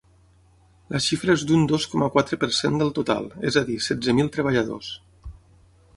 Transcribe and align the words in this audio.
La 0.93 1.01
xifra 1.07 1.35
és 1.39 1.43
d’un 1.51 1.67
dos 1.73 1.85
coma 1.91 2.09
quatre 2.17 2.41
per 2.45 2.51
cent 2.61 2.81
del 2.83 2.91
total, 3.01 3.31
és 3.51 3.61
a 3.61 3.65
dir, 3.71 3.79
setze 3.89 4.17
mil 4.21 4.33
treballadors. 4.39 4.91